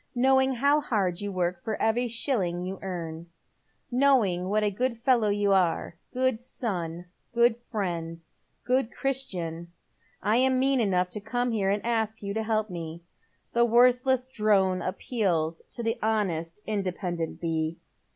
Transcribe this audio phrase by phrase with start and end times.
[0.15, 3.27] Knowing how hard you work for every ehilling you earn—
[3.91, 8.25] knowing what a good fellow you are— good son, good fiiend,
[8.65, 9.71] good Christian—
[10.23, 13.03] I am mean enough to come here and ask you to help me.
[13.53, 17.79] The worthless drone appeals to the honest, independent bee."